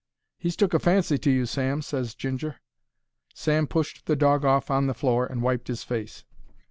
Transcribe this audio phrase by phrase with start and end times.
[0.39, 2.55] "He's took a fancy to you, Sam," ses Ginger.
[3.35, 6.23] Sam pushed the dog off on to the floor and wiped his face.